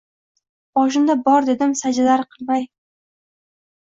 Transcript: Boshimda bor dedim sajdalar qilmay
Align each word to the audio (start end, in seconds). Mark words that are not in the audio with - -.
Boshimda 0.77 1.15
bor 1.27 1.47
dedim 1.49 1.75
sajdalar 1.81 2.25
qilmay 2.31 2.65